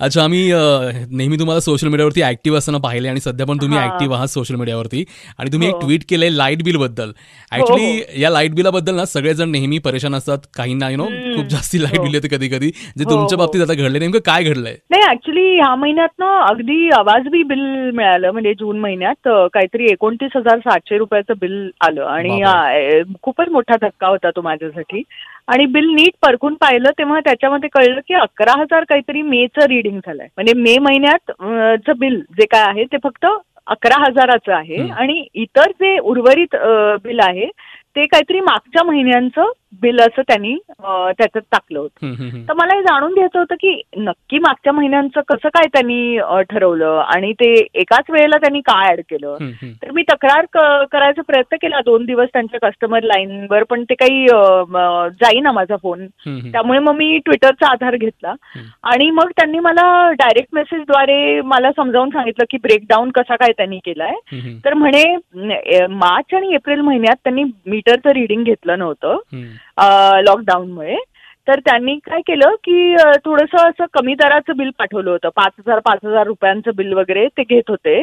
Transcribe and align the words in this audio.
अच्छा 0.00 0.22
आम्ही 0.22 0.40
नेहमी 1.10 1.36
तुम्हाला 1.38 1.60
सोशल 1.60 1.88
मीडियावरती 1.88 2.22
ऍक्टिव्ह 2.22 2.58
असताना 2.58 2.78
पाहिले 2.78 3.08
आणि 3.08 3.20
सध्या 3.20 3.46
पण 3.46 3.58
तुम्ही 3.60 3.78
हा. 3.78 3.84
ऍक्टिव्ह 3.84 4.14
आहात 4.16 4.28
सोशल 4.28 4.54
मीडियावरती 4.54 5.04
आणि 5.38 5.52
तुम्ही 5.52 5.68
एक 5.68 5.74
हो. 5.74 5.80
ट्विट 5.80 6.02
केलंय 6.08 6.28
लाइट 6.30 6.62
बिलबद्दल 6.64 7.08
हो. 7.08 7.56
ऍक्च्युली 7.58 8.22
या 8.22 8.30
लाइट 8.30 8.54
बिलाबद्दल 8.54 8.94
ना 8.94 9.04
सगळेजण 9.04 9.50
नेहमी 9.50 9.78
परेशान 9.78 10.14
असतात 10.14 10.38
काहींना 10.56 10.90
यु 10.90 10.96
नो. 10.96 11.04
खूप 11.36 11.46
जास्ती 11.50 11.82
लाइट 11.82 11.96
हो. 11.98 12.02
बिल 12.04 12.14
येते 12.14 12.28
कधी 12.28 12.48
कधी 12.48 12.68
जे 12.68 13.04
हो, 13.04 13.10
तुमच्या 13.10 13.36
हो. 13.36 13.44
बाबतीत 13.44 13.62
आता 13.62 13.74
घडलंय 13.74 13.98
नेमकं 13.98 14.18
काय 14.26 14.44
घडलंय 14.44 14.76
नाही 14.90 15.02
ऍक्च्युली 15.10 15.46
ह्या 15.56 15.74
महिन्यात 15.76 16.08
ना 16.18 16.34
अगदी 16.42 16.88
आवाजवी 16.94 17.42
बिल 17.44 17.60
मिळालं 17.92 18.30
म्हणजे 18.32 18.52
जून 18.54 18.78
महिन्यात 18.80 19.28
काहीतरी 19.54 19.90
एकोणतीस 19.92 20.36
हजार 20.36 20.58
सातशे 20.60 20.98
रुपयाचं 20.98 21.38
बिल 21.40 21.58
आलं 21.80 22.04
आणि 22.06 22.40
खूपच 23.22 23.48
मोठा 23.50 23.76
धक्का 23.82 24.08
होता 24.08 24.30
तो 24.30 24.42
माझ्यासाठी 24.42 25.02
आणि 25.48 25.64
बिल 25.72 25.88
नीट 25.90 26.12
परखून 26.22 26.54
पाहिलं 26.60 26.90
तेव्हा 26.98 27.18
त्याच्यामध्ये 27.20 27.68
कळलं 27.72 28.00
की 28.08 28.14
अकरा 28.16 28.52
हजार 28.60 28.84
काहीतरी 28.84 29.20
मेचं 29.24 29.66
रिडिंग 29.86 30.00
झालंय 30.06 30.26
म्हणजे 30.36 30.52
मे 30.54 30.78
महिन्यात 30.78 31.90
बिल 31.98 32.20
जे 32.30 32.46
काय 32.46 32.64
आहे 32.68 32.84
ते 32.84 32.96
फक्त 33.04 33.26
अकरा 33.66 34.00
हजाराचं 34.00 34.52
आहे. 34.52 34.88
आणि 34.90 35.24
इतर 35.34 35.70
जे 35.70 35.98
उर्वरित 35.98 36.56
बिल 37.04 37.20
आहे 37.20 37.46
ते 37.96 38.06
काहीतरी 38.06 38.40
मागच्या 38.40 38.84
महिन्यांचं 38.84 39.50
बिल 39.82 40.00
असं 40.00 40.22
त्यांनी 40.22 40.54
त्याच्यात 40.80 41.40
टाकलं 41.52 41.78
होतं. 41.78 42.12
तर 42.48 42.52
मला 42.54 42.74
हे 42.74 42.82
जाणून 42.82 43.14
घ्यायचं 43.14 43.38
होतं 43.38 43.54
की 43.54 43.80
नक्की 43.96 44.38
मागच्या 44.38 44.72
महिन्यांचं 44.72 45.20
कसं 45.28 45.48
काय 45.48 45.66
त्यांनी 45.72 46.18
ठरवलं 46.50 46.98
आणि 47.14 47.32
ते 47.32 47.52
एकाच 47.74 48.10
वेळेला 48.10 48.36
त्यांनी 48.36 48.60
काय 48.60 48.92
ऍड 48.92 49.00
केलं. 49.10 49.36
तर 49.82 49.90
मी 49.90 50.02
तक्रार 50.10 50.44
करायचा 50.92 51.22
प्रयत्न 51.22 51.56
केला 51.62 51.80
दोन 51.80 52.04
दिवस 52.04 52.28
त्यांच्या 52.32 52.60
कस्टमर 52.68 53.02
लाईनवर 53.02 53.62
पण 53.62 53.82
ते 53.90 53.94
काही 53.94 54.26
जाईना 55.20 55.52
माझा 55.52 55.76
फोन. 55.76 56.06
त्यामुळे 56.26 56.78
मग 56.78 56.94
मी 56.96 57.18
ट्विटरचा 57.18 57.70
आधार 57.70 57.96
घेतला. 57.96 58.34
आणि 58.82 59.10
मग 59.10 59.30
त्यांनी 59.36 59.58
मला 59.58 60.10
डायरेक्ट 60.10 60.54
मेसेजद्वारे 60.54 61.40
मला 61.40 61.70
समजावून 61.76 62.10
सांगितलं 62.10 62.44
की 62.50 62.58
ब्रेकडाऊन 62.62 63.10
कसा 63.10 63.36
काय 63.36 63.52
त्यांनी 63.56 63.78
केलाय. 63.78 64.14
तर 64.64 64.74
म्हणे 64.74 65.04
मार्च 65.90 66.34
आणि 66.34 66.54
एप्रिल 66.54 66.80
महिन्यात 66.80 67.16
त्यांनी 67.16 67.42
मीटरचं 67.66 68.10
रिडिंग 68.10 68.44
घेतलं 68.44 68.78
नव्हतं 68.78 69.18
लॉकडाऊनमुळे 70.24 70.96
तर 71.48 71.60
त्यांनी 71.64 71.94
काय 72.04 72.20
केलं 72.26 72.54
की 72.64 72.94
थोडंसं 73.24 73.68
असं 73.68 73.84
कमी 73.92 74.14
दराचं 74.14 74.56
बिल 74.56 74.70
पाठवलं 74.78 75.10
होतं. 75.10 75.28
पाच 75.36 75.52
हजार 75.58 75.78
पाच 75.84 75.98
हजार 76.04 76.26
रुपयांचं 76.26 76.70
बिल 76.76 76.92
वगैरे 76.92 77.26
ते 77.36 77.42
घेत 77.42 77.70
होते 77.70 78.00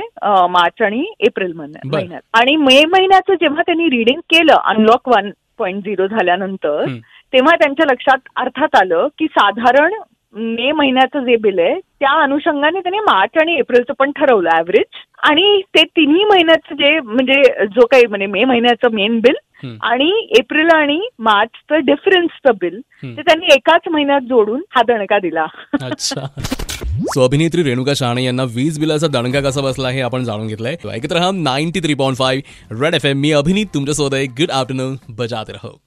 मार्च 0.49 0.81
आणि 0.81 1.03
एप्रिल 1.27 1.51
महिन्यात. 1.53 2.21
आणि 2.33 2.55
मे 2.55 2.83
महिन्याचं 2.91 3.33
जेव्हा 3.41 3.61
त्यांनी 3.61 3.89
रिडिंग 3.89 4.19
केलं 4.29 4.53
अनलॉक 4.55 5.09
वन 5.09 5.29
पॉईंट 5.59 5.83
झिरो 5.85 6.07
झाल्यानंतर. 6.07 6.85
तेव्हा 7.33 7.55
त्यांच्या 7.55 7.85
लक्षात 7.91 8.29
अर्थात 8.37 8.75
आलं 8.75 9.07
की 9.19 9.25
साधारण 9.29 9.93
मे 10.35 10.71
महिन्याचं 10.71 11.25
जे 11.25 11.35
बिल 11.41 11.59
आहे 11.59 11.79
त्या 11.79 12.11
अनुषंगाने 12.21 12.79
त्यांनी 12.79 12.99
मार्च 13.01 13.37
आणि 13.41 13.57
एप्रिलचं 13.59 13.93
पण 13.99 14.11
ठरवलं 14.11 14.49
ऍव्हरेज 14.57 15.01
आणि 15.29 15.61
ते 15.61 15.83
तिन्ही 15.83 16.23
महिन्याचं 16.23 16.75
जे 16.75 16.99
म्हणजे 16.99 17.65
जो 17.65 17.85
काही 17.85 18.05
म्हणजे 18.05 18.25
मे 18.25 18.43
महिन्याचं 18.43 18.91
मेन 18.91 19.19
बिल. 19.19 19.35
आणि 19.81 20.27
एप्रिल 20.39 20.69
आणि 20.75 21.07
मार्चचं 21.19 21.85
डिफरन्सचं 21.85 22.51
बिल. 22.61 22.79
ते 23.03 23.21
त्यांनी 23.21 23.45
एकाच 23.45 23.81
महिन्यात 23.91 24.21
जोडून 24.21 24.61
हा 24.69 24.81
दणका 24.81 25.19
दिला. 25.19 25.45
अच्छा. 25.81 26.25
सो 27.13 27.25
अभिनेत्री 27.25 27.63
रेणुका 27.63 27.93
शहाणे 27.95 28.23
यांना 28.23 28.43
वीज 28.43 28.79
बिलाचा 28.79 29.07
दणका 29.07 29.41
कसा 29.41 29.61
बसला 29.61 29.89
हे 29.89 30.01
आपण 30.01 30.23
जाणून 30.23 30.47
घेतलंय. 30.47 30.75
ऐकत 30.91 31.11
राहा 31.11 31.31
ninety 31.31 31.79
three 31.79 31.93
point 31.93 32.17
five 32.17 32.83
red 32.83 32.93
FM 32.93 33.05
M 33.05 33.17
मी 33.17 33.31
अभिनीत 33.31 33.65
तुमच्यासोबत 33.73 34.15
गुड 34.15 34.51
आफ्टरनून 34.51 34.95
बजाते 35.09 35.53
रहो. 35.53 35.82